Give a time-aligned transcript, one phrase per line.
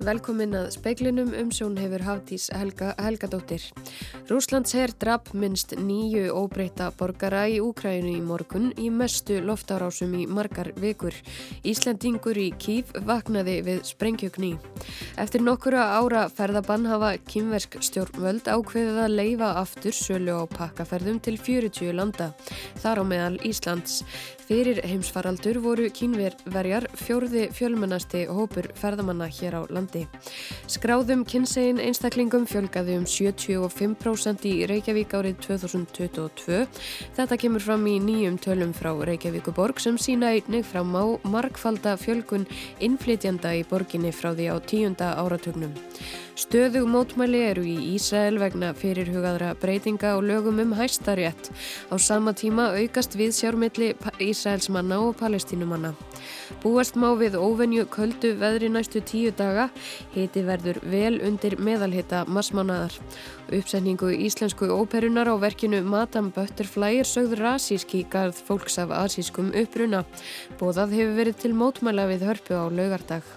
[0.00, 3.66] Velkomin að speiklinum um sjón hefur Hafdís Helga, Helgadóttir.
[4.30, 10.24] Rúslands herr drap minst nýju óbreyta borgara í Úkrænu í morgun í mestu loftárásum í
[10.24, 11.12] margar vikur.
[11.68, 14.54] Íslandingur í Kív vaknaði við sprengjögni.
[15.20, 21.36] Eftir nokkura ára ferðabann hafa kýmversk stjórnvöld ákveðið að leifa aftur sölu á pakkaferðum til
[21.36, 22.32] 40 landa.
[22.80, 24.00] Þar á meðal Íslands.
[24.50, 30.00] Fyrir heimsfaraldur voru kínverjar fjórði fjölmennasti hópur ferðamanna hér á landi.
[30.66, 36.64] Skráðum kynsegin einstaklingum fjölgaði um 75% í Reykjavík árið 2022.
[37.14, 42.48] Þetta kemur fram í nýjum tölum frá Reykjavíkuborg sem sína einnig fram á markfalda fjölgun
[42.82, 45.78] innflytjanda í borginni frá því á tíunda áratugnum.
[46.40, 51.50] Stöðug mótmæli eru í Ísrael vegna fyrirhugaðra breytinga og lögum um hæstarétt.
[51.92, 53.90] Á sama tíma aukast við sjármilli
[54.40, 55.90] Ísraelsmanna og palestínumanna.
[56.62, 59.66] Búast má við óvenju köldu veðri næstu tíu daga,
[60.14, 62.96] hiti verður vel undir meðalhita massmánaðar.
[63.52, 70.06] Uppsetningu íslensku óperunar á verkinu Madame Butterfly er sögð rasíski garð fólks af asískum uppruna.
[70.56, 73.28] Bóðað hefur verið til mótmæla við hörpu á laugardag.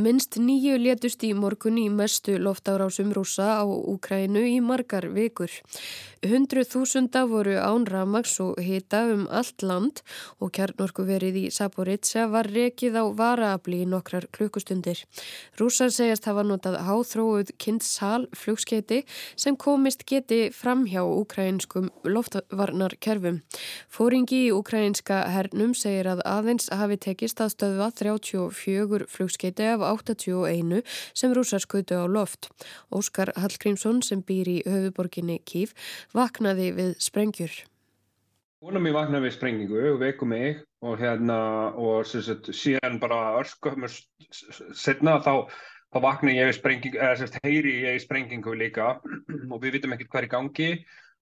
[0.00, 5.50] Minst nýju létust í morgun í mestu loftárásum rúsa á Úkrænu í margar vikur.
[6.20, 10.02] Hundru þúsunda voru án ramags og hita um allt land
[10.36, 15.00] og kjarnorku verið í Saporitsa var rekið á varaabli í nokkrar klukkustundir.
[15.56, 18.98] Rúsar segjast hafa notað háþróuð kynnshal flugskeiti
[19.32, 23.40] sem komist geti fram hjá úkrænskum loftvarnarkerfum.
[23.88, 30.84] Fóringi í úkrænska hernum segir að aðeins hafi tekist að stöðva 34 flugskeiti af 81
[31.16, 32.52] sem rúsar skutu á loft.
[32.92, 35.72] Óskar Hallgrímsson sem býr í höfuborginni Kív
[36.16, 37.52] vaknaði við sprengjur.
[38.60, 41.36] Hún mér vaknaði við sprengingu og veiku mig og hérna
[41.80, 43.94] og sagt, síðan bara örskömmur
[44.76, 45.48] setna þá,
[45.88, 48.98] þá vaknaði ég við sprengingu, eða sérst heyri ég í sprengingu líka.
[49.52, 50.70] Og við vitum ekkert hvað er í gangi.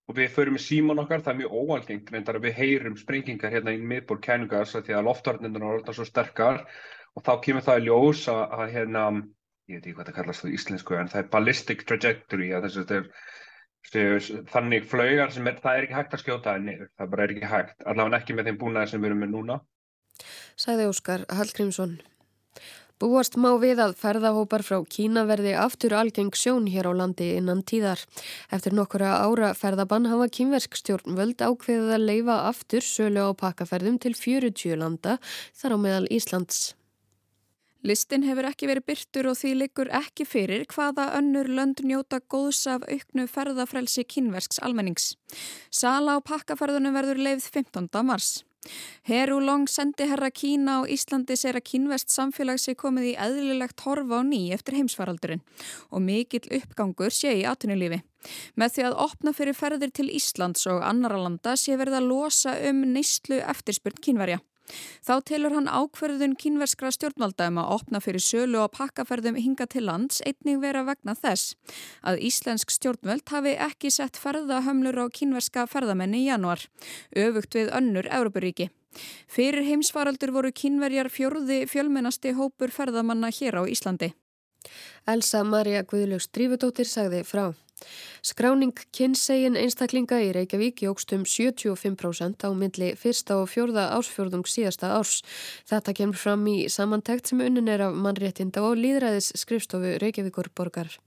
[0.08, 3.54] Og við förum með síman okkar, það er mjög óalgengt reyndar að við heyrum sprengingar
[3.54, 6.62] hérna í miðbúr kænugas því að loftvarnirna er alltaf svo sterkar.
[7.14, 9.02] Og þá kemur það í ljós að, að hérna,
[9.68, 12.80] ég veit ekki hvað það kallast á íslensku en það er ballistic trajectory að þess
[12.80, 13.36] að þetta er
[13.92, 17.34] þannig flaugar sem er, það er ekki hægt að skjóta það niður, það bara er
[17.34, 19.58] ekki hægt, allavega ekki með þeim búnaði sem við erum með núna.
[20.58, 21.98] Sæði Óskar Hallgrímsson.
[22.98, 27.60] Búast má við að ferðahópar frá Kína verði aftur algeng sjón hér á landi innan
[27.62, 28.00] tíðar.
[28.50, 34.16] Eftir nokkura ára ferðabann hafa kínversk stjórnvöld ákveðið að leifa aftur sölu á pakkaferðum til
[34.18, 35.20] 40 landa
[35.54, 36.74] þar á meðal Íslands.
[37.88, 42.66] Listin hefur ekki verið byrtur og því liggur ekki fyrir hvaða önnur lönd njóta góðs
[42.68, 45.14] af auknu ferðafrelsi kynversks almennings.
[45.72, 47.88] Sala á pakkaferðunum verður leið 15.
[48.04, 48.42] mars.
[49.08, 53.80] Heru Long sendi herra Kína og Íslandi sér að kínvest samfélag sé komið í eðlilegt
[53.86, 55.40] horfa á ný eftir heimsfaraldurinn
[55.88, 58.02] og mikill uppgangur sé í atunulífi.
[58.60, 62.58] Með því að opna fyrir ferðir til Íslands og annara landa sé verið að losa
[62.68, 64.42] um neyslu eftirspurn kínverja.
[65.04, 69.86] Þá telur hann ákverðun kínverskra stjórnvalda um að opna fyrir sölu og pakkaferðum hinga til
[69.88, 71.54] lands einnig vera vegna þess
[72.02, 76.64] að íslensk stjórnvöld hafi ekki sett ferðahömlur á kínverska ferðamenni í januar,
[77.16, 78.70] öfugt við önnur Európaríki.
[79.28, 84.12] Fyrir heimsfaraldur voru kínverjar fjörði fjölmennasti hópur ferðamanna hér á Íslandi.
[85.08, 87.52] Elsa Maria Guðlöks Drífudóttir sagði frá.
[88.24, 94.94] Skráning kynnsegin einstaklinga í Reykjavík jógst um 75% á myndli fyrsta og fjórða ársfjörðung síðasta
[94.98, 95.20] árs.
[95.68, 100.98] Þetta kemur fram í samantækt sem unnin er af mannréttinda og líðræðis skrifstofu Reykjavíkur borgar.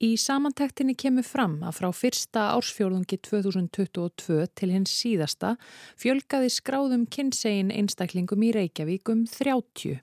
[0.00, 5.58] Í samantæktinni kemur fram að frá fyrsta ársfjörðungi 2022 til hins síðasta
[6.00, 10.00] fjölgaði skráðum kynnsegin einstaklingum í Reykjavík um 30.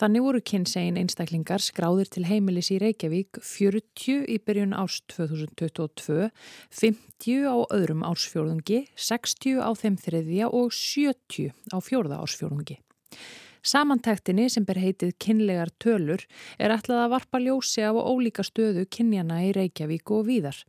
[0.00, 6.30] Þannig voru kynsegin einstaklingar skráðir til heimilis í Reykjavík 40 í byrjun ást 2022,
[6.70, 12.80] 50 á öðrum ársfjórðungi, 60 á þeim þriðja og 70 á fjórða ársfjórðungi.
[13.66, 16.22] Samantæktinni sem ber heitið kynlegar tölur
[16.62, 20.60] er ætlað að varpa ljósi af ólíka stöðu kynjana í Reykjavík og víðar.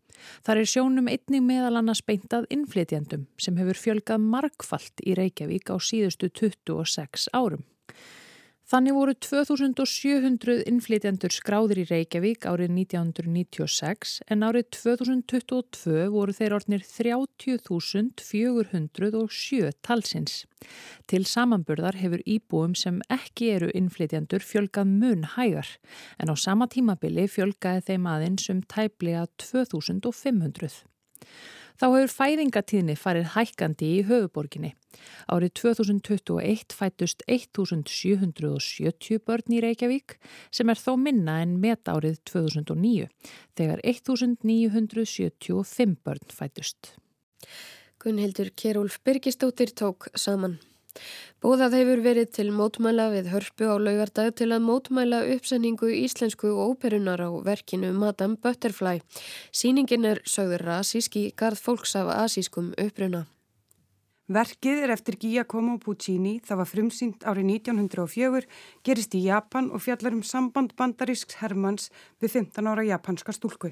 [0.42, 5.78] Þar er sjónum einning meðal annars beintað innflytjandum sem hefur fjölgað markfalt í Reykjavík á
[5.78, 7.62] síðustu 26 árum.
[8.68, 16.84] Þannig voru 2700 innflytjandur skráðir í Reykjavík árið 1996 en árið 2022 voru þeir orðnir
[16.84, 20.44] 30.407 talsins.
[21.08, 25.80] Til samanburðar hefur íbúum sem ekki eru innflytjandur fjölgað mun hægar
[26.20, 30.84] en á sama tímabili fjölgaði þeim aðeins um tæplega 2500.
[31.78, 34.72] Þá hefur fæðingatíðni farið hækkandi í höfuborginni.
[35.30, 40.18] Árið 2021 fættust 1770 börn í Reykjavík
[40.50, 43.06] sem er þó minna en met árið 2009
[43.60, 46.98] þegar 1975 börn fættust.
[48.02, 50.58] Gunnhildur Kjærúlf Birgistóttir tók saman.
[51.44, 57.22] Bóðað hefur verið til mótmæla við hörpu á laugardag til að mótmæla uppsenningu íslensku óperunar
[57.22, 59.02] á verkinu Madame Butterfly.
[59.54, 63.28] Sýningin er sögður rasísk í garð fólks af asískum uppruna.
[64.28, 68.42] Verkið er eftir Giacomo Puccini, það var frumsýnt árið 1904,
[68.84, 71.88] gerist í Japan og fjallar um samband bandarísks Hermanns
[72.20, 73.72] við 15 ára japanska stúlku.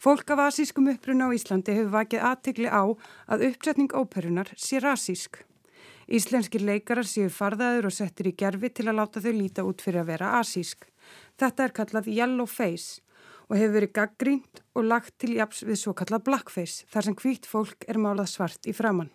[0.00, 2.82] Fólk af asískum uppruna á Íslandi hefur vakið aðtegli á
[3.30, 5.44] að uppsetning óperunar sé rasísk.
[6.10, 10.02] Íslenskir leikarar séu farðaður og settir í gerfi til að láta þau líta út fyrir
[10.02, 10.88] að vera asísk.
[11.38, 12.98] Þetta er kallað yellow face
[13.46, 17.46] og hefur verið gaggrínt og lagt til japs við svo kallað blackface þar sem hvít
[17.46, 19.12] fólk er málað svart í framann.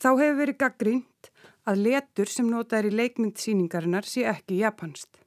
[0.00, 1.30] Þá hefur verið gaggrínt
[1.68, 5.20] að letur sem nota er í leikmyndsýningarinnar sé ekki japanst.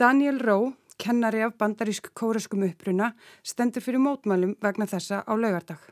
[0.00, 3.12] Daniel Rowe, kennari af bandarísk kóraskum uppruna,
[3.44, 5.84] stendur fyrir mótmælum vegna þessa á laugardag.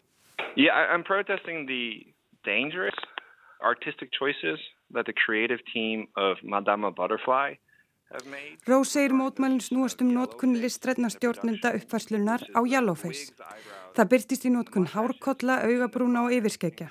[0.57, 2.09] Yeah, I'm protesting the
[2.49, 2.97] dangerous
[3.63, 4.59] artistic choices
[4.95, 7.55] that the creative team of Madama Butterfly
[8.13, 8.57] have made.
[8.67, 13.33] Ró segir mótmælinn snúast um nótkunni listrætna stjórnenda uppfærslunar á Yellowface.
[13.97, 16.91] Það byrtist í nótkun hárkolla, augabrúna og yfirskeikja.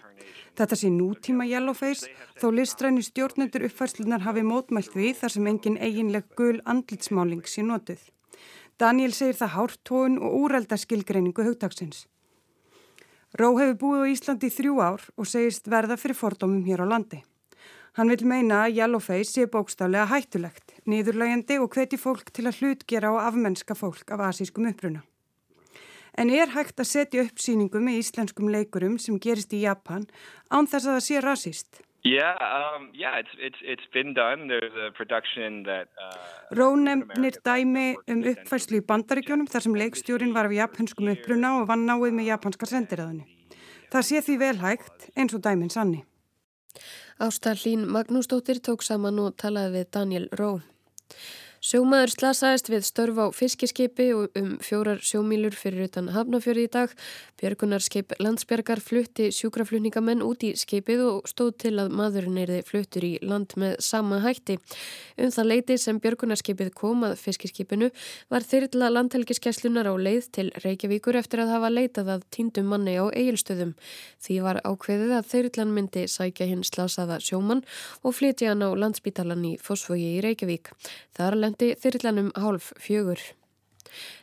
[0.57, 6.31] Þetta sé nútíma Yellowface þó listræni stjórnendur uppfærslunar hafi mótmælt við þar sem engin eiginleg
[6.39, 8.01] gul andlitsmáling sé notið.
[8.79, 12.07] Daniel segir það hártóun og úrelda skilgreiningu hugtagsins.
[13.37, 16.89] Ró hefur búið á Íslandi í þrjú ár og segist verða fyrir fordómum hér á
[16.89, 17.19] landi.
[17.93, 23.11] Hann vil meina að Yellowface sé bókstaflega hættulegt, niðurlægandi og hveti fólk til að hlutgera
[23.13, 25.03] og afmennska fólk af asískum uppruna.
[26.17, 30.07] En er hægt að setja upp síningu með íslenskum leikurum sem gerist í Japan
[30.49, 31.81] án þess að það sé rasíst?
[32.03, 34.47] Yeah, um, yeah, it's, it's, it's been done.
[34.47, 35.89] There's a production that...
[35.99, 41.67] Uh, Rónefnir dæmi um uppfæslu í bandaríkjónum þar sem leikstjórin var af japanskum uppruna og
[41.67, 43.27] vann náið með japanskar sendiræðunni.
[43.91, 46.05] Það sé því vel hægt eins og dæmin sanni.
[47.19, 50.51] Ásta Hlín Magnúsdóttir tók saman og talaði við Daniel Ró.
[51.59, 56.93] Sjómaður slasaðist við störf á fiskiskipi og um fjórar sjómílur fyrir utan hafnafjöri í dag.
[57.39, 63.11] Björgunarskip landsbjörgar flutti sjúkraflutningamenn út í skipið og stóð til að maðurinn erði fluttur í
[63.19, 64.55] land með sama hætti.
[65.19, 67.91] Um það leiti sem björgunarskipið kom að fiskiskipinu
[68.31, 73.03] var þyrla landhelgiskeslunar á leið til Reykjavíkur eftir að hafa leitað að tíndum manni á
[73.11, 73.75] eigilstöðum.
[74.23, 77.65] Því var ákveðið að þyrlan myndi sækja hinn slasaða sjóman
[77.99, 80.71] og flytja hann á landsbítalan í Fossvogi í Reykjavík.
[81.19, 83.19] Þar lendi þyrlanum hálf fjögur.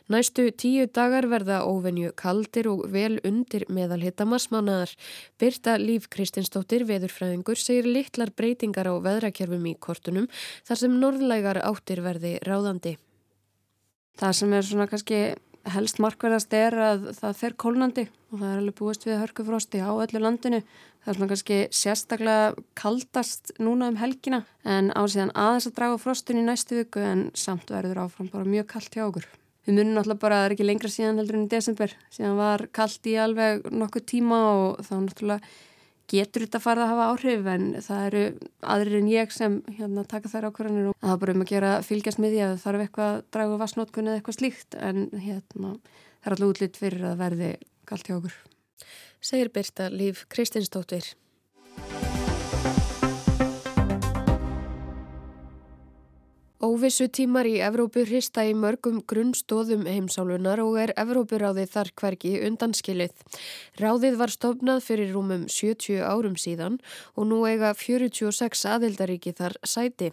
[0.07, 4.93] Næstu tíu dagar verða óvenju kaldir og vel undir meðalhitta marsmánaðar.
[5.37, 10.29] Byrta Líf Kristinsdóttir, veðurfræðingur, segir litlar breytingar á veðrakerfum í kortunum
[10.63, 12.95] þar sem norðlægar áttir verði ráðandi.
[14.17, 15.19] Það sem er svona kannski
[15.73, 19.91] helst markverðast er að það fer kólnandi og það er alveg búist við hörkufrosti á
[19.91, 20.61] öllu landinu.
[21.01, 26.41] Það er svona kannski sérstaklega kaldast núna um helgina en ásíðan aðeins að draga frostun
[26.41, 29.27] í næstu viku en samt verður áfram bara mjög kallt hjá okkur.
[29.67, 32.37] Við munum náttúrulega bara að það er ekki lengra síðan heldur enn í desember, síðan
[32.39, 35.55] var kallt í alveg nokkuð tíma og þá náttúrulega
[36.11, 38.23] getur þetta farið að hafa áhrif en það eru
[38.75, 41.71] aðrir en ég sem hérna, taka þær ákvarðanir og það er bara um að gera
[41.83, 45.73] fylgjast með því að það þarf eitthvað að draga vassnótkun eða eitthvað slíkt en hérna,
[46.21, 47.53] það er alltaf útlýtt fyrir að verði
[47.87, 48.37] kallt hjá okkur.
[49.27, 51.15] Segir Birta Líf Kristinsdóttir.
[56.57, 63.13] Óvissu tímar í Evrópu hrista í mörgum grunnstóðum heimsálunar og er Evrópuráðið þar hverki undanskilið.
[63.77, 66.79] Ráðið var stofnað fyrir rúmum 70 árum síðan
[67.13, 70.09] og nú eiga 46 aðildaríki þar sæti.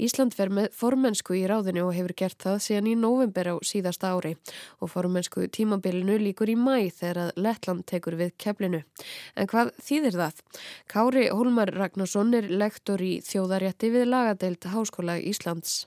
[0.00, 4.14] Ísland fer með formensku í ráðinu og hefur gert það síðan í november á síðasta
[4.16, 4.32] ári
[4.80, 8.80] og formensku tímabilinu líkur í mæ þegar að Lettland tekur við keflinu.
[9.36, 10.42] En hvað þýðir það?
[10.88, 15.82] Kári Hólmar Ragnarsson er lektor í þjóðarétti við lagadeild Háskóla Íslands.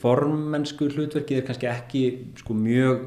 [0.00, 2.02] Formennsku hlutverkið er kannski ekki
[2.36, 3.06] sko, mjög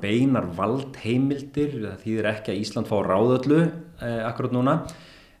[0.00, 4.76] beinar valdheimildir, það þýðir ekki að Ísland fá ráðöllu eh, akkurat núna,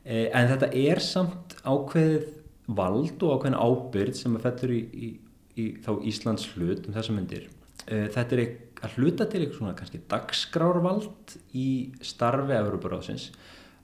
[0.04, 2.26] eh, en þetta er samt ákveðið
[2.66, 5.10] vald og ákveðin ábyrð sem að fettur í, í,
[5.56, 7.48] í þá Íslands hlut um þessa myndir.
[7.86, 8.44] Eh, þetta er
[8.84, 11.68] að hluta til eitthvað svona kannski dagskrárvald í
[12.04, 13.30] starfi Európaráðsins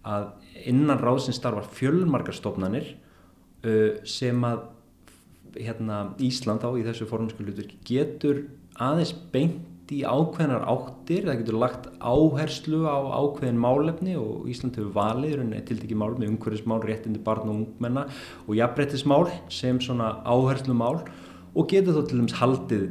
[0.03, 0.33] að
[0.69, 2.89] innan ráðsins starfar fjölmarkarstofnanir
[3.63, 4.65] uh, sem að
[5.59, 8.47] hérna, Ísland á í þessu forminsku hlutverki getur
[8.81, 14.95] aðeins beint í ákveðnar áttir, það getur lagt áherslu á ákveðin málefni og Ísland hefur
[14.97, 18.07] valið, til dækið málefni, umhverfismál, réttindi barn og ungmenna
[18.47, 21.03] og jafnbrettismál sem svona áherslu mál
[21.53, 22.87] og getur þó til dæmis haldið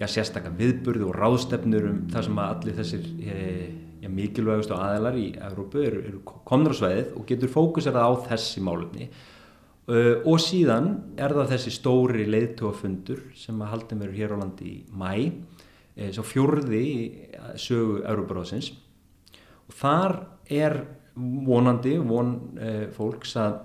[0.00, 3.70] já, sérstakka viðburði og ráðstefnur um það sem allir þessir eh,
[4.02, 9.10] já, mikilvægustu aðeinar í Európu eru, eru sveiðið og getur fókusera á þessi málefni
[9.86, 14.76] og síðan er það þessi stóri leiðtóafundur sem að haldið mér hér á landi í
[14.90, 16.86] mæ eh, svo fjörði
[17.54, 18.72] sögu Európaráðsins
[19.66, 20.16] og þar
[20.50, 20.80] er
[21.16, 23.60] vonandi von eh, fólks að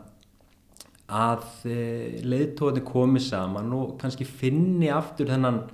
[1.12, 5.66] að eh, leiðtóðin komi saman og kannski finni aftur þennan,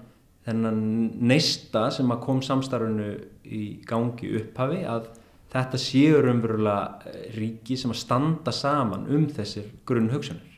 [0.48, 0.82] þennan
[1.30, 3.12] neista sem að kom samstarfinu
[3.46, 5.12] í gangi upphafi að
[5.58, 10.58] þetta séur umverulega ríki sem að standa saman um þessir grunn hugsanir.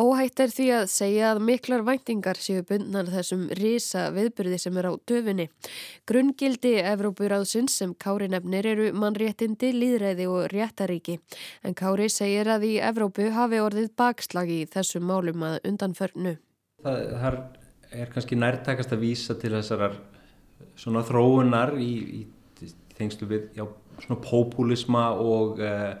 [0.00, 4.86] Óhætt er því að segja að miklar væntingar séu bundnar þessum risa viðbyrði sem er
[4.86, 5.46] á döfunni.
[6.08, 11.18] Grungildi Evrópuráðsins sem Kári nefnir eru mannréttindi, líðræði og réttaríki.
[11.66, 16.36] En Kári segir að í Evrópu hafi orðið bakslagi í þessum málum að undanförnu.
[16.86, 17.40] Það, það
[17.90, 19.98] er kannski nærtakast að vísa til þessar
[20.80, 22.22] þróunar í, í
[23.00, 23.66] tengslu við já,
[24.04, 25.96] svona populisma og uh,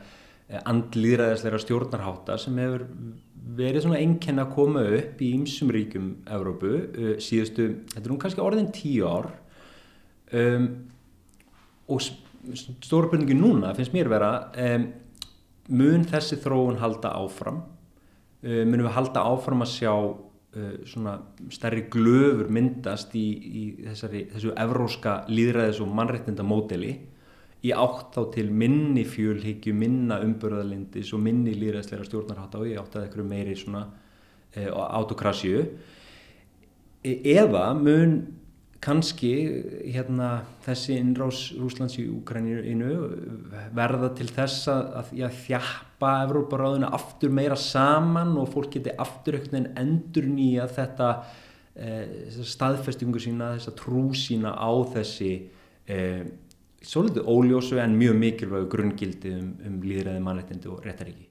[0.70, 2.86] andlýðræðisleira stjórnarháta sem hefur
[3.56, 8.18] verið svona enkenn að koma upp í ýmsum ríkum Evrópu uh, síðustu, þetta er nú
[8.22, 9.30] kannski orðin tíu ár
[10.36, 10.70] um,
[11.90, 12.02] og
[12.86, 14.88] stórpunningi núna finnst mér vera um,
[15.70, 17.62] mun þessi þróun halda áfram?
[18.40, 19.94] Uh, munum við halda áfram að sjá
[20.88, 21.14] svona
[21.54, 26.96] stærri glöfur myndast í, í þessari, þessu evróska líðræðis og mannrættinda módeli
[27.62, 32.96] í átt þá til minni fjölhyggju, minna umbörðalindis og minni líðræðsleira stjórnarhátt á í átt
[32.96, 33.84] að eitthvað meiri svona
[34.54, 35.60] e, autokrasju
[37.04, 38.16] e, eða mun
[38.80, 39.30] kannski
[39.92, 40.30] hérna,
[40.64, 42.94] þessi innrás Rúslands í Úkræninu
[43.76, 49.58] verða til þess að, já, þjappa Evróparáðuna aftur meira saman og fólk geti aftur ekkert
[49.60, 51.10] en endur nýja þetta
[51.76, 51.90] e,
[52.40, 55.32] staðfestingu sína, þessa trú sína á þessi
[55.84, 55.98] e,
[56.80, 61.29] svolítið óljósu en mjög mikilvægu grunngildi um, um líðræði mannreitindi og réttaríki.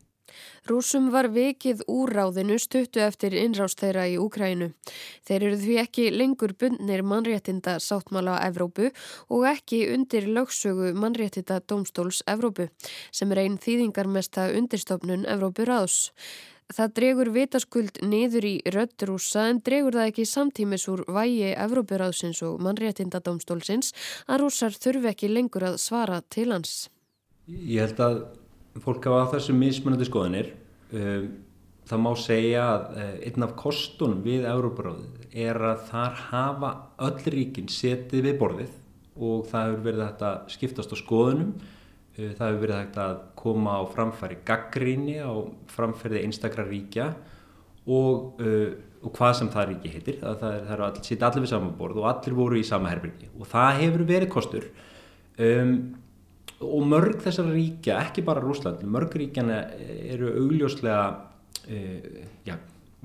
[0.69, 4.69] Rúsum var vikið úr ráðinu stuttu eftir innrást þeirra í Úkrænu.
[5.25, 8.91] Þeir eru því ekki lengur bundnir mannréttinda sáttmála Evrópu
[9.29, 12.69] og ekki undir lögsögu mannréttinda domstóls Evrópu
[13.11, 16.09] sem er einn þýðingarmesta undirstofnun Evrópu ráðs.
[16.69, 22.59] Það dregur vitaskuld niður í röddrúsa en dregur það ekki samtímis úr vægi Evrópuráðsins og
[22.61, 23.89] mannréttindadómstólsins
[24.29, 26.75] að rúsar þurfi ekki lengur að svara til hans.
[27.49, 28.21] Ég held að
[28.83, 30.51] fólk hafa þessu mismunandi skoðanir.
[30.93, 31.31] Um,
[31.89, 36.69] það má segja að eh, einn af kostunum við Evrópuráðið er að þar hafa
[37.05, 38.75] öll ríkin setið við borðið
[39.19, 41.53] og það hefur verið þetta skiptast á skoðunum
[42.19, 45.31] Eh, það hefur verið hægt að koma á framfæri gaggríni á
[45.71, 47.13] framfæriði einstakra ríkja
[47.89, 50.17] og, uh, og hvað sem það ríki heitir.
[50.19, 52.91] Það, það, það eru allir, sitt allir við saman borð og allir voru í sama
[52.91, 54.67] herbyrgi og það hefur verið kostur.
[55.39, 55.73] Um,
[56.65, 59.61] og mörg þessara ríkja, ekki bara Rúsland, mörg ríkjana
[60.11, 61.03] eru augljóslega,
[61.69, 62.55] uh, já,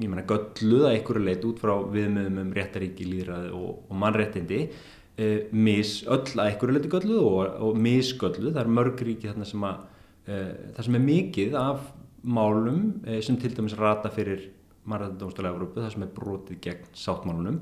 [0.01, 4.61] ég menna gölluð að einhverju leit út frá viðmöðum um réttaríki, líðræði og, og mannréttindi
[4.67, 9.49] uh, mis, öll að einhverju leti gölluð og, og misgölluð, það er mörg ríki þarna
[9.49, 11.89] sem að uh, það sem er mikið af
[12.25, 12.85] málum
[13.21, 14.47] sem til dæmis rata fyrir
[14.89, 17.59] Marðardómsdóla Európu, það sem er brotið gegn sáttmálunum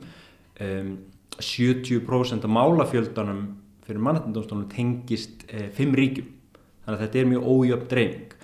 [0.62, 0.92] um,
[1.42, 3.42] 70% af málafjöldanum
[3.86, 5.44] fyrir Marðardómsdóla tengist
[5.76, 6.28] fimm ríkjum,
[6.84, 8.36] þannig að þetta er mjög ójöfn dreifing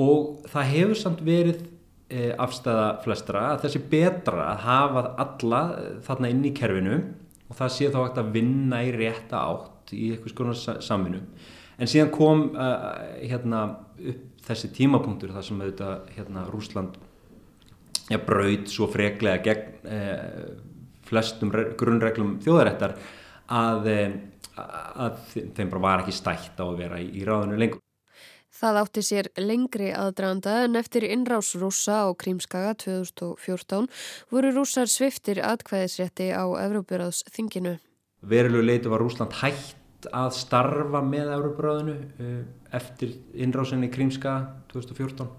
[0.00, 1.64] og það hefur samt verið
[2.42, 5.60] afstæða flestra að þessi betra að hafa alla
[6.06, 6.96] þarna inn í kerfinu
[7.50, 11.20] og það sé þá hægt að vinna í rétta átt í eitthvað skoðan samvinnu.
[11.80, 13.62] En síðan kom uh, hérna
[13.98, 16.98] upp þessi tímapunktur þar sem auðvitað hérna Rúsland
[18.10, 20.50] ja, braud svo freklega gegn uh,
[21.08, 22.94] flestum grunnreglum þjóðarættar
[23.50, 23.88] að,
[25.06, 25.22] að
[25.56, 27.82] þeim bara var ekki stætt á að vera í, ráðinu lengur
[28.60, 33.86] Það átti sér lengri aðdraðanda en eftir innrás rúsa á Krímskaga 2014
[34.32, 37.78] voru rúsar sviftir atkvæðisrétti á Evrópuráðs þinginu.
[38.20, 42.42] Verulegu leiti var Rúsland hægt að starfa með Evrópuráðinu eh,
[42.76, 45.30] eftir innrásinni Krímskaga 2014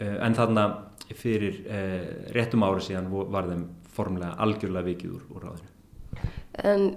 [0.00, 0.68] eh, en þarna
[1.14, 5.77] fyrir eh, réttum ári síðan var þeim formlega algjörlega vikið úr, úr ráðinu.
[6.66, 6.88] En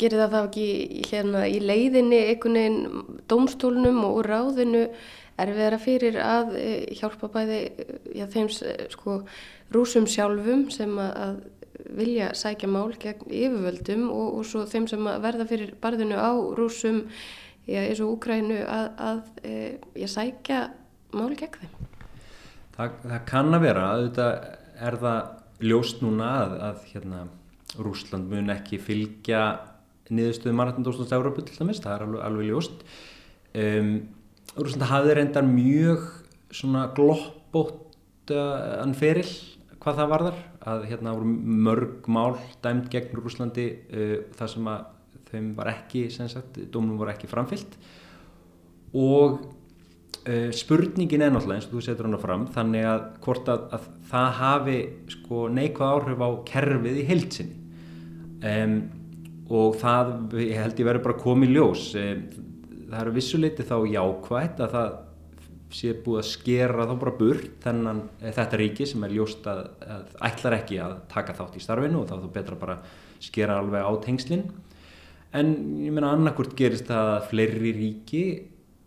[0.00, 0.66] gerir það þá ekki
[1.10, 4.86] hérna í leiðinni einhvern veginn dómstólnum og ráðinu
[5.40, 7.60] er við að fyrir að eh, hjálpa bæði
[8.16, 8.48] já, þeim
[8.92, 9.20] sko
[9.72, 11.42] rúsum sjálfum sem að
[11.96, 17.06] vilja sækja mál gegn yfirvöldum og, og svo þeim sem verða fyrir barðinu á rúsum
[17.66, 19.20] já, eins og Úkrænu að, að
[19.96, 20.62] já, sækja
[21.16, 21.76] mál gegn þeim?
[22.76, 24.34] Það, það kann að vera, auðvitað
[24.88, 27.24] er það ljóst núna að, að hérna,
[27.78, 29.44] Rúsland mun ekki fylgja
[30.10, 32.82] niðurstöðu Martindóslands Európa til dæmis, það er alveg, alveg ljóst.
[33.54, 33.92] Um,
[34.56, 36.08] Rúsland hafði reyndar mjög
[36.54, 39.28] svona gloppótt uh, anferil
[39.80, 41.30] hvað það varðar að hérna voru
[41.68, 42.34] mörg mál
[42.64, 44.88] dæmt gegn Rúslandi uh, þar sem að
[45.30, 47.76] þeim var ekki, sagt, dómnum voru ekki framfyllt
[48.98, 49.38] og
[50.26, 53.88] uh, spurningin er náttúrulega eins og þú setur hana fram þannig að hvort að, að
[54.10, 54.78] það hafi
[55.14, 57.59] sko neikvæð áhrif á kerfið í heilsinni
[58.40, 58.80] um,
[59.50, 61.86] og það, ég held ég verið bara komið ljós.
[61.98, 62.24] Um,
[62.90, 64.98] það eru vissuleiti þá jákvægt að það
[65.74, 69.60] sé búið að skera þá bara burt þennan eh, þetta ríki sem er ljóst að,
[69.86, 72.78] að ætlar ekki að taka þátt í starfinu og þá er það betra bara
[73.22, 74.46] skera alveg á tengslinn
[75.36, 75.52] en
[75.84, 78.24] ég meina annarkurt gerist það að fleiri ríki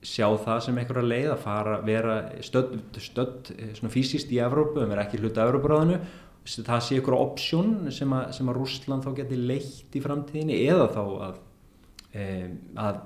[0.03, 4.91] sjá það sem einhverja leið að fara vera stödd, stödd eh, fysiskt í Evrópu, en
[4.91, 6.01] vera ekki hluta Evrópuráðinu
[6.43, 10.87] það sé einhverja opsjón sem að, sem að Rúsland þá geti leitt í framtíðinni eða
[10.91, 11.41] þá að,
[12.11, 12.23] e,
[12.83, 13.01] að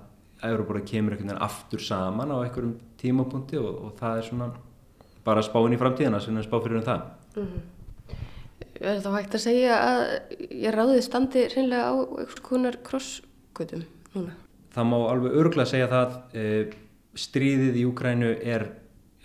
[0.48, 4.50] Európa kemur einhvern veginn aftur saman á einhverjum tímapunkti og, og það er svona
[5.27, 7.03] bara spáinn í framtíðina sem er spá fyrir um það
[7.36, 7.65] mm -hmm.
[8.77, 10.01] Er það hægt að segja að
[10.53, 14.34] ég ráði standi reynlega á einhvers konar krosskutum núna?
[14.74, 16.44] Það má alveg örgulega segja það e,
[17.17, 18.67] stríðið í Ukrænu er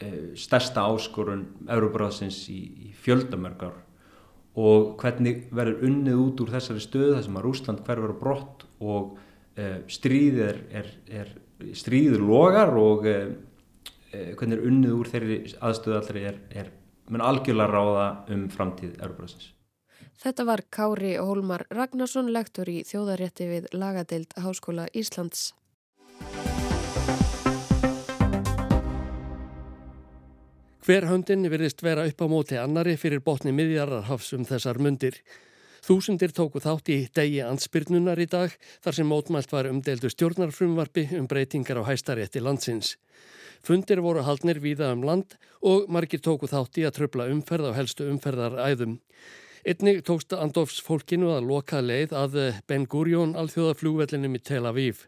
[0.00, 3.72] e, stærsta áskorun Európaráðsins í, í fjöldamörgar
[4.58, 8.66] og hvernig verður unnið út úr þessari stöð þar sem að Rúsland hverfur á brott
[8.82, 9.14] og
[9.52, 11.32] Eh, stríðið er, er, er
[11.76, 13.34] stríður logar og eh,
[14.08, 16.70] eh, hvernig er unnið úr þeirri aðstöðu allri er,
[17.12, 19.50] mun algjörlega ráða um framtíð Európa-bröðsins.
[20.22, 25.50] Þetta var Kári Hólmar Ragnarsson, lektor í þjóðarétti við Lagadeild Háskóla Íslands.
[30.82, 35.14] Hver höndin virðist vera upp á móti annari fyrir botni miðjararhafs um þessar mundir.
[35.86, 41.28] Þúsundir tóku þátt í degi ansbyrnunar í dag þar sem mótmælt var umdeldu stjórnarfrumvarfi um
[41.30, 42.96] breytingar á hæstarétti landsins.
[43.62, 47.78] Fundir voru haldnir víða um land og margir tóku þátt í að tröfla umferð á
[47.78, 48.98] helstu umferðaræðum.
[49.62, 52.32] Einnig tókst Andofs fólkinu að loka leið að
[52.66, 55.04] Ben Gurion alþjóðaflúvellinum í Tel Aviv.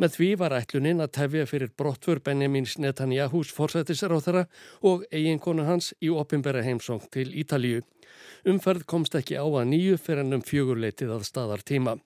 [0.00, 4.46] Með því var ætluninn að tefja fyrir brottfur Benjamins Netanyahús forsættisráþara
[4.88, 7.84] og eiginkonu hans í opinbera heimsóng til Ítalíu.
[8.48, 11.98] Umferð komst ekki á að nýju fyrir ennum fjögurleitið að staðar tíma.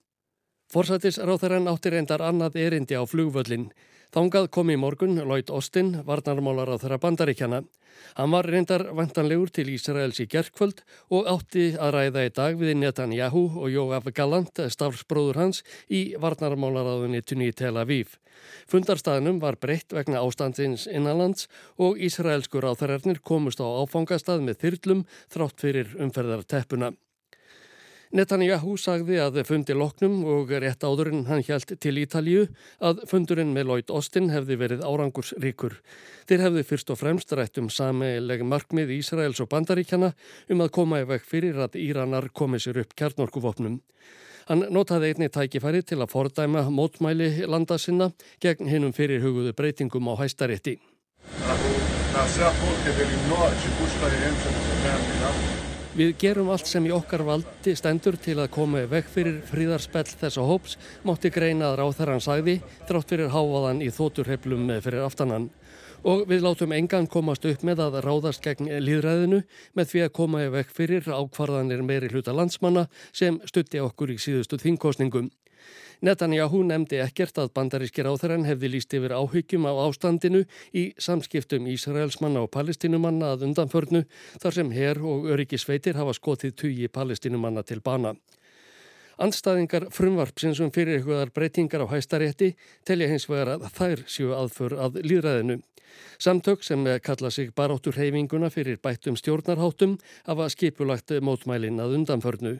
[0.74, 3.68] Forsættis ráþarann átti reyndar annað erindi á flugvöllin.
[4.14, 7.58] Þángað kom í morgun Lloyd Austin, varnarmálar á þeirra bandaríkjana.
[8.14, 12.76] Hann var reyndar vantanlegur til Ísraels í gerðkvöld og átti að ræða í dag við
[12.78, 18.14] Netanyahu og Jóaf Gallant, stafsbróður hans, í varnarmálaraðunitun í Tel Aviv.
[18.70, 25.02] Fundarstaðnum var breytt vegna ástandsins innanlands og Ísraelskur áþararnir komust á áfangastað með þyrlum
[25.34, 26.94] þrátt fyrir umferðarteppuna.
[28.14, 32.44] Netanyahu sagði að fundi loknum og rétt áðurinn hann hjælt til Ítalju
[32.78, 35.74] að fundurinn með Lloyd Austin hefði verið árangursríkur.
[36.30, 40.12] Þeir hefði fyrst og fremst rætt um sameileg markmið Ísraels og bandaríkjana
[40.46, 43.80] um að koma í veg fyrir að Íranar komi sér upp kjarnorkuvopnum.
[44.46, 48.12] Hann notaði einni tækifæri til að fordæma mótmæli landa sinna
[48.44, 50.78] gegn hinnum fyrir hugуðu breytingum á hæstarétti.
[55.94, 60.08] Við gerum allt sem í okkar valdi stendur til að koma í veg fyrir fríðarspell
[60.10, 60.72] þessa hóps,
[61.06, 62.56] mótti greina að ráþarann sagði,
[62.88, 65.46] þrátt fyrir háaðan í þóturheflum fyrir aftanan.
[66.02, 69.44] Og við látum engan komast upp með að ráðast gegn líðræðinu
[69.78, 74.18] með því að koma í veg fyrir ákvarðanir meiri hluta landsmanna sem stutti okkur í
[74.18, 75.30] síðustu þingkostningum.
[76.02, 82.42] Netanyahu nefndi ekkert að bandarískir áþæran hefði líst yfir áhyggjum á ástandinu í samskiptum Ísraelsmanna
[82.44, 84.04] og palestinumanna að undanförnu
[84.42, 88.14] þar sem herr og öryggisveitir hafa skotið tugi palestinumanna til bana.
[89.22, 92.54] Andstæðingar frumvarpsins um fyrir eitthvaðar breytingar á hæstarétti
[92.86, 95.60] telja hins vegar að þær séu aðför að líðræðinu.
[96.18, 102.58] Samtök sem kalla sig baráttur heiminguna fyrir bættum stjórnarháttum hafa skipulagt mótmælin að undanförnu.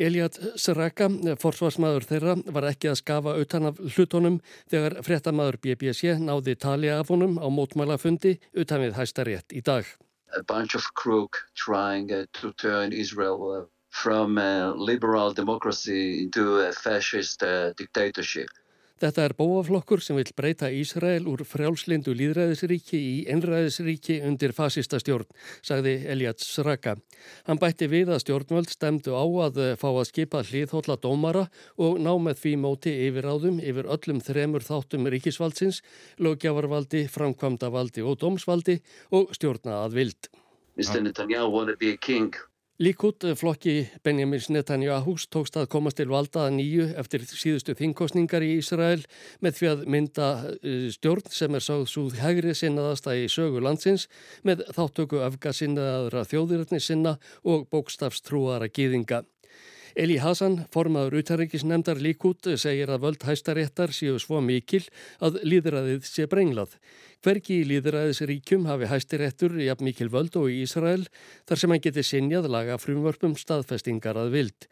[0.00, 1.10] Eliad Serraka,
[1.42, 4.38] forsvarsmaður þeirra, var ekki að skafa utan af hlutónum
[4.72, 9.84] þegar fréttamaður BBC náði tali af honum á mótmælafundi utan við hæstarétt í dag.
[10.32, 16.60] A bunch of crook trying uh, to turn Israel uh, from a liberal democracy into
[16.60, 18.48] a fascist uh, dictatorship.
[19.00, 25.24] Þetta er bóaflokkur sem vil breyta Ísrael úr frjálslindu líðræðisríki í einræðisríki undir fasista stjórn,
[25.64, 26.98] sagði Eliat Sraka.
[27.46, 31.46] Hann bætti við að stjórnvöld stemdu á að fá að skipa hliðhólla dómara
[31.80, 35.80] og ná með því móti yfir áðum yfir öllum þremur þáttum ríkisvaldsins,
[36.20, 38.82] lögjafarvaldi, framkvamdavaldi og dómsvaldi
[39.16, 40.30] og stjórna að vild.
[40.76, 41.00] Mr.
[41.00, 42.36] Netanyahu to be a king.
[42.80, 48.54] Líkút flokki Benjamins Netanyahús tókst að komast til valda að nýju eftir síðustu þingkostningar í
[48.56, 49.02] Ísrael
[49.44, 54.06] með því að mynda eh, stjórn sem er sáð svo hægri sinnaðasta í sögu landsins
[54.48, 59.26] með þáttöku öfga sinnaðara þjóðirarni sinna og bókstafstrúara gýðinga.
[59.98, 64.84] Eli Hassan, formaður utarrikisnemdar líkút, segir að völd hæstaréttar séu svo mikil
[65.18, 66.76] að líðræðið sé brenglað.
[67.20, 71.04] Hverki í líðræðisríkjum hafi hæstiréttur jafn mikil völd og í Ísrael
[71.48, 74.68] þar sem hann geti sinjað laga frumvörpum staðfestingar að vild.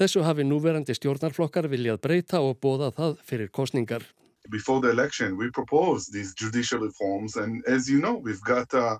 [0.00, 4.08] Þessu hafi núverandi stjórnarflokkar viljað breyta og bóða það fyrir kostningar.
[4.50, 8.98] Before the election we proposed these judicial reforms and as you know we've got a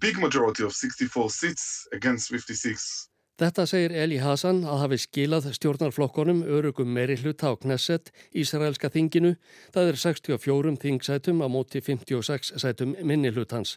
[0.00, 6.38] big majority of 64 seats against 56 Þetta segir Eli Hassan að hafi skilað stjórnarflokkonum
[6.56, 9.34] örugum meiri hluta á Knesset, Ísraelska þinginu.
[9.76, 13.76] Það er 64 þingsætum á móti 56 sætum minni hlutans.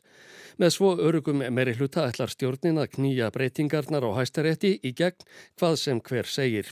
[0.56, 5.28] Með svo örugum meiri hluta ætlar stjórnin að knýja breytingarnar á hæstarétti í gegn
[5.60, 6.72] hvað sem hver segir.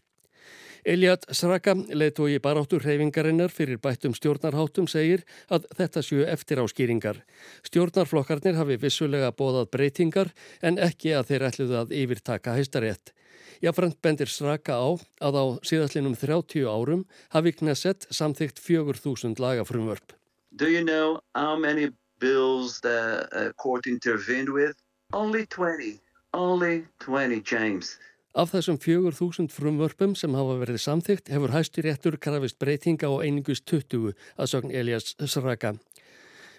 [0.87, 7.19] Eliad Sraka, leiðtói baráttur hreyfingarinnar fyrir bættum stjórnarháttum, segir að þetta séu eftir áskýringar.
[7.67, 10.31] Stjórnarflokkarnir hafi vissulega bóðað breytingar
[10.63, 13.11] en ekki að þeir ætluðu að yfirtaka hæstarétt.
[13.59, 14.87] Jáframt bendir Sraka á
[15.27, 17.03] að á síðastlinum 30 árum
[17.35, 20.15] hafi Knesset samþygt 4.000 lagafrumvörp.
[20.55, 21.91] Do you know how many
[22.23, 24.79] bills the uh, court intervened with?
[25.11, 25.99] Only 20.
[26.33, 27.97] Only 20, James.
[28.35, 33.65] Af þessum 4.000 frumvörpum sem hafa verið samþygt hefur hæstur réttur krafist breytinga á einingust
[33.65, 35.77] 20 að sögn Elias Sraka.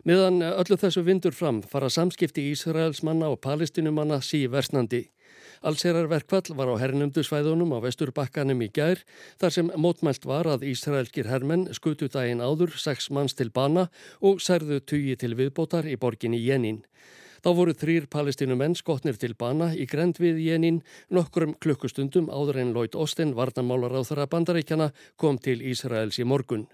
[0.08, 5.08] Meðan öllu þessu vindur fram fara samskipti Ísraels manna og palestinumanna sí versnandi.
[5.66, 9.02] Allserarverkvall var á hernumdu svæðunum á vesturbakkanum í gær
[9.42, 13.88] þar sem mótmælt var að Ísraelskir hermenn skutu daginn áður sex manns til bana
[14.22, 16.84] og særðu tugi til viðbótar í borginni Jenin.
[17.44, 20.82] Þá voru þrýr palestinumenn skotnir til bana í grend við Jenin
[21.14, 26.66] nokkrum klukkustundum áður en Lloyd Austin, varnamálar á þara bandaríkjana, kom til Ísraels í morgun.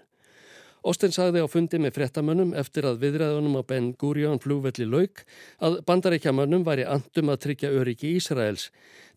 [0.85, 5.23] Austin sagði á fundi með frettamönnum eftir að viðræðunum á Ben Gurion flúvelli lauk
[5.65, 8.67] að bandaríkjamönnum væri andum að tryggja öryggi Ísraels.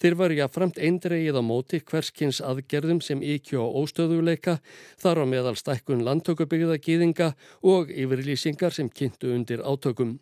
[0.01, 4.57] Þeir varu jáframt eindreið á móti hverskins aðgerðum sem íkjó á óstöðuleika,
[4.97, 10.17] þar á meðal stækkun landtökubyggða gýðinga og yfirlýsingar sem kynntu undir átökum.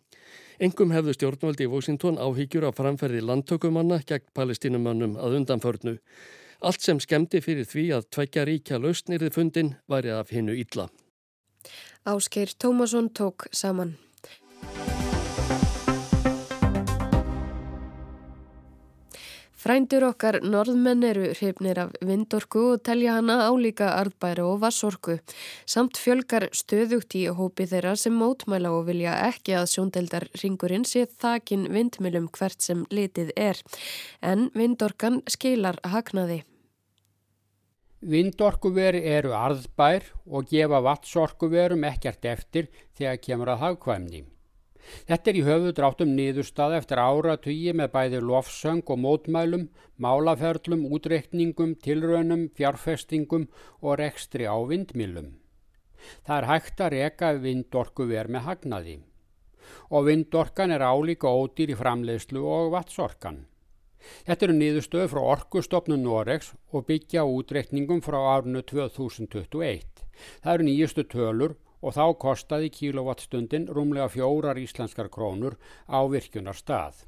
[0.59, 5.97] Engum hefðu stjórnvaldi í Washington áhyggjur af framferði landtökumanna gegn palestinumannum að undanförnu.
[6.65, 10.87] Allt sem skemmti fyrir því að tveikja ríkja lausnirði fundin væri af hinnu ítla.
[12.07, 13.97] Áskeir Tómasson tók saman.
[19.67, 25.17] Frændur okkar norðmenn eru hrifnir af vindorku og telja hana álíka arðbæra og vassorku.
[25.67, 31.03] Samt fjölgar stöðugt í hópi þeirra sem mótmæla og vilja ekki að sjóndeldar ringurinn sé
[31.11, 33.59] þakin vindmjölum hvert sem litið er.
[34.23, 36.45] En vindorkan skilar hagnaði.
[37.99, 44.23] Vindorkuveri eru arðbær og gefa vatsorkuverum ekkert eftir þegar kemur að hagkvæmni.
[45.07, 49.65] Þetta er í höfudráttum niðurstað eftir áratugi með bæði lofsöng og mótmælum,
[49.99, 53.47] málaferlum, útreikningum, tilraunum, fjárfestingum
[53.81, 55.35] og rekstri á vindmilum.
[56.23, 58.97] Það er hægt að reka vindorku verð með hagnaði.
[59.91, 63.43] Og vindorkan er álíka ódýr í framleiðslu og vatsorkan.
[64.27, 70.05] Þetta eru niðurstöðu frá Orkustofnun Noregs og byggja útreikningum frá árunu 2021.
[70.43, 75.55] Það eru nýjustu tölur og þá kostaði kílovattstundin rúmlega fjórar íslenskar krónur
[75.87, 77.05] á virkunar stað.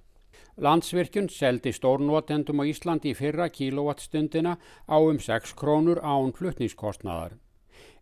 [0.59, 4.55] Landsvirkjun seldi stórnotendum á Íslandi í fyrra kílovattstundina
[4.87, 7.35] á um 6 krónur án flutningskostnaðar.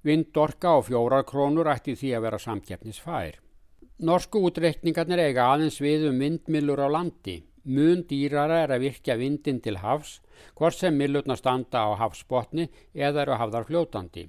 [0.06, 3.38] Vindorka á fjórar krónur ætti því að vera samkeppnisfær.
[3.98, 7.40] Norsku útreikningarnir eiga aðeins við um vindmillur á landi.
[7.66, 10.20] Mun dýrara er að virkja vindin til hafs,
[10.56, 14.28] hvort sem millurna standa á hafsbotni eða eru hafðar fljótandi.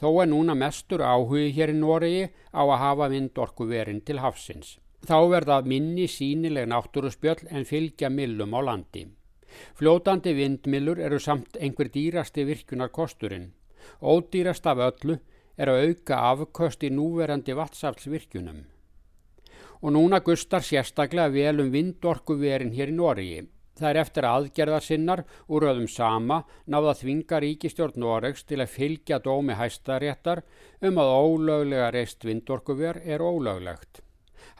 [0.00, 4.78] Þó er núna mestur áhugi hér í Noregi á að hafa vindorku verin til hafsins.
[5.04, 9.04] Þá verða minni sínileg náttúruspjöll en fylgja millum á landi.
[9.78, 13.52] Fljótandi vindmillur eru samt einhver dýrasti virkunarkosturinn.
[14.00, 15.18] Ódýrast af öllu
[15.56, 18.64] er að auka afköst í núverandi vatsaflsvirkunum.
[19.84, 23.42] Og núna gustar sérstaklega vel um vindorku verin hér í Noregi.
[23.74, 29.56] Það er eftir aðgerðarsinnar úr öðum sama náða þvinga ríkistjórn Noregs til að fylgja dómi
[29.58, 30.44] hæstaréttar
[30.84, 34.04] um að ólöglega reist vindorkuver er ólöglegt.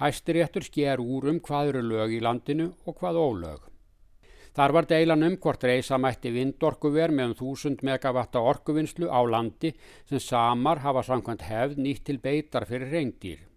[0.01, 3.63] Hæstiréttur sker úr um hvað eru lög í landinu og hvað ólög.
[4.55, 9.73] Þar var deilan um hvort reysa mætti vindorkuver með um 1000 megavatta orkuvinnslu á landi
[10.11, 13.54] sem samar hafa samkvæmt hefð nýtt til beitar fyrir reyndýr.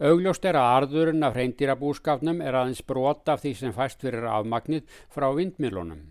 [0.00, 4.86] Augljóst er að arðurinn af hreindýrabúskapnum er aðeins brota af því sem fæst fyrir afmagnið
[5.12, 6.06] frá vindmilunum.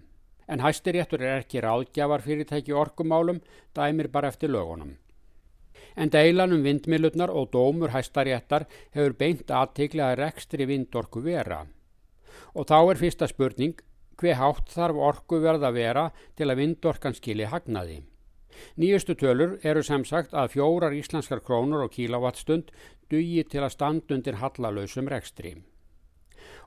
[0.52, 3.40] En hæstiréttur er ekki ráðgjafar fyrirtæki orkumálum,
[3.74, 4.98] dæmir bara eftir lögunum.
[5.96, 11.66] En deilan um vindmilutnar og dómur hæstaréttar hefur beint aðtikli að rekstri vindorku vera.
[12.56, 13.76] Og þá er fyrsta spurning,
[14.20, 18.02] hver hátt þarf orku verða vera til að vindorkan skilji hagnaði?
[18.78, 22.72] Nýjustu tölur eru sem sagt að fjórar íslenskar krónur og kílawattstund
[23.12, 25.56] dugi til að standundir hallalösum rekstri.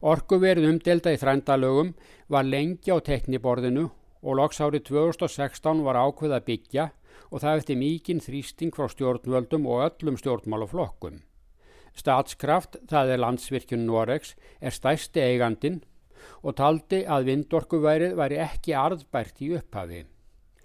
[0.05, 1.95] Orkuverið umdelda í þrændalögum
[2.29, 3.89] var lengi á tekniborðinu
[4.25, 6.89] og loks árið 2016 var ákveð að byggja
[7.31, 11.21] og það eftir mikinn þrýsting frá stjórnvöldum og öllum stjórnmálaflokkum.
[11.95, 15.83] Statskraft, það er landsvirkjun Noregs, er stæsti eigandin
[16.43, 20.03] og taldi að vindorkuværið væri ekki arðbært í upphafi.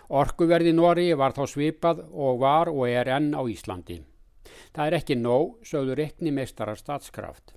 [0.09, 3.99] Orkuverði Nóri var þá svipað og var og er enn á Íslandi.
[4.73, 7.53] Það er ekki nóg, sögðu rekni meistarar statskraft.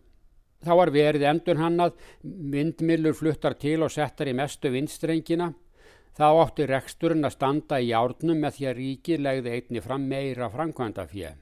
[0.63, 5.49] Þá var verið endur hannað, vindmillur fluttar til og settar í mestu vindstrengina.
[6.13, 10.51] Þá átti reksturinn að standa í árnum með því að ríkið legði einni fram meira
[10.53, 11.33] framkvæmda fjö.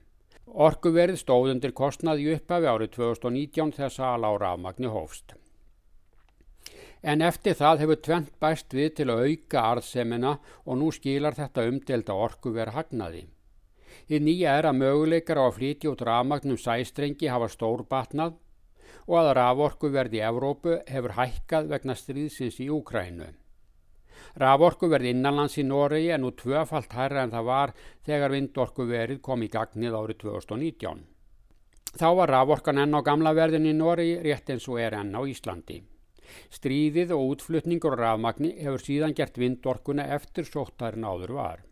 [0.47, 5.40] Orkuverið stóðundir kostnaði uppafi árið 2019 þess að ala á rafmagni hófst
[7.03, 10.37] en eftir það hefur tvent bæst við til að auka arðsemina
[10.67, 13.25] og nú skilar þetta umdelda orku verið hagnaði.
[14.11, 18.37] Í nýja er að möguleikar á að flytja út rafmagnum sæstrengi hafa stórbatnað
[19.07, 23.31] og að raforku verði í Evrópu hefur hækkað vegna stríðsins í Úkrænu.
[24.41, 27.73] Raforku verði innanlands í Noregi en nú tvöfalt hærra en það var
[28.07, 31.07] þegar vindorku verið kom í gagnið árið 2019.
[31.99, 35.21] Þá var raforkan enn á gamla verðin í Noregi rétt eins og er enn á
[35.27, 35.81] Íslandi.
[36.53, 41.67] Stríðið og útflutningur rafmagni hefur síðan gert vindorkuna eftir sóttarinn áður var.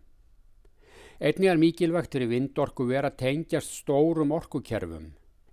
[1.18, 5.09] Einni er mikilvægt fyrir vindorku vera tengjast stórum orkukerfum.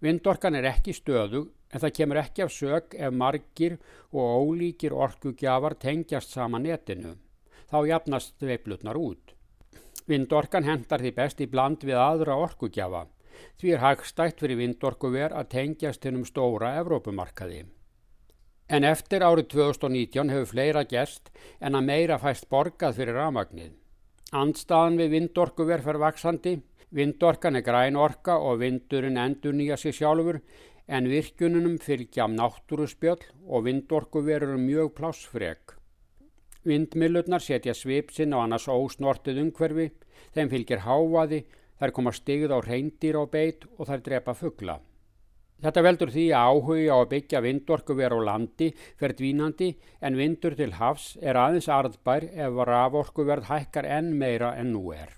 [0.06, 3.78] Vindorkan er ekki stöðug en það kemur ekki af sög ef margir
[4.14, 7.16] og ólíkir orkugjafar tengjast sama netinu.
[7.72, 9.34] Þá jafnast veiflutnar út.
[10.06, 13.08] Vindorkan hendar því best í bland við aðra orkugjafa.
[13.58, 17.64] Því er hagstætt fyrir vindorku ver að tengjast hennum stóra Evrópumarkaði.
[18.66, 21.30] En eftir árið 2019 hefur fleira gerst
[21.62, 23.74] en að meira fæst borgað fyrir rafmagnið.
[24.34, 26.54] Andstaðan við vindorku verð fyrir vaksandi,
[26.90, 30.42] vindorkan er græn orka og vindurinn endur nýja sig sjálfur
[30.88, 35.78] en virkununum fylgja náttúruspjöll og vindorku verður mjög plásfreg.
[36.66, 39.92] Vindmilurnar setja svipsinn á annars ósnortið umhverfi,
[40.34, 41.44] þeim fylgir hávaði,
[41.78, 44.80] þær koma stigð á reyndir og beit og þær drepa fuggla.
[45.66, 48.68] Þetta veldur því að áhugi á að byggja vindorku veru á landi
[49.02, 49.72] fer dvínandi
[50.06, 54.92] en vindur til hafs er aðeins arðbær ef raforku verð hækkar enn meira en nú
[54.94, 55.16] er.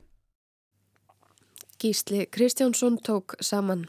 [1.77, 3.85] Gísli Kristjánsson tók saman.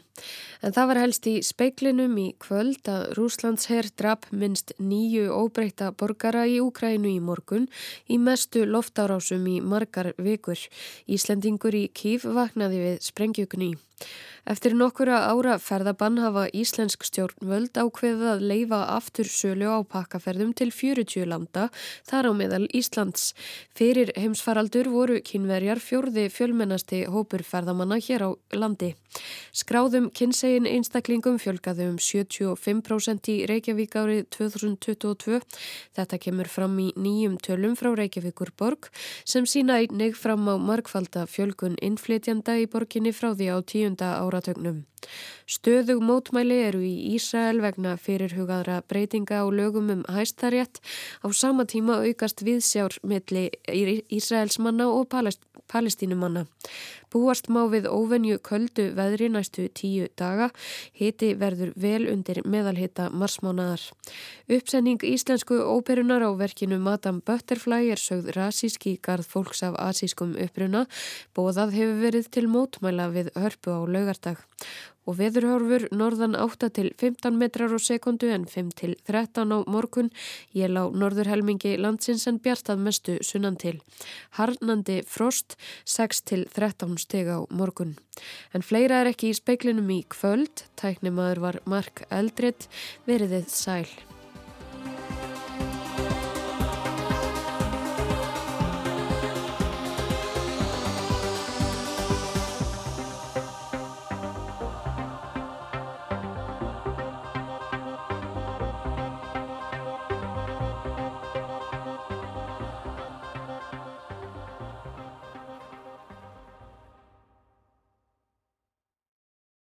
[0.61, 5.89] En það var helst í speiklinum í kvöld að Rúslands herr drap minst nýju óbreyta
[5.91, 7.69] borgara í Úkrænu í morgun
[8.05, 10.59] í mestu loftárásum í margar vikur.
[11.09, 13.73] Íslendingur í Kív vaknaði við sprengjökunni.
[14.49, 20.71] Eftir nokkura ára ferðabann hafa Íslensk stjórnvöld ákveðið að leifa aftur sölu á pakkaferðum til
[20.73, 21.67] 40 landa
[22.07, 23.33] þar á meðal Íslands.
[23.77, 27.43] Fyrir heimsfaraldur voru kynverjar fjórði fjölmennasti hópur
[27.79, 28.95] ferðamanna hér á landi.
[29.55, 35.39] Skráðum kynsegin einstaklingum fjölgaði um 75% í Reykjavík árið 2022.
[35.95, 38.91] Þetta kemur fram í nýjum tölum frá Reykjavíkur borg
[39.25, 44.39] sem sína einnig fram á markfalda fjölgun innflytjanda í borginni frá því á tíunda ára
[44.39, 44.85] áratögnum.
[45.49, 50.81] Stöðug mótmæli eru í Ísrael vegna fyrirhugaðra breytinga á lögum um hæstarétt
[51.25, 53.49] á sama tíma aukast viðsjár milli
[54.09, 56.45] Ísraels manna og Palest palestínumanna.
[57.09, 60.49] Búast má við óvenju köldu veðri næstu tíu daga,
[60.93, 63.81] hiti verður vel undir meðalhita marsmánaðar.
[64.49, 70.85] Uppsenning íslensku óperunar á verkinu Madame Butterfly er sögð rasíski garð fólks af asískum uppruna,
[71.33, 74.45] bóðað hefur verið til mótmæla við hörpu á laugardag
[75.09, 80.11] og veðurhorfur norðan 8 til 15 metrar á sekundu en 5 til 13 á morgun.
[80.53, 83.79] Ég lá norðurhelmingi landsins en bjartað mestu sunnan til.
[84.37, 85.57] Harnandi frost
[85.89, 87.97] 6 til 13 steg á morgun.
[88.53, 90.67] En fleira er ekki í speiklinum í kvöld.
[90.77, 92.69] Tæknimaður var Mark Eldred.
[93.09, 94.18] Veriðið sæl.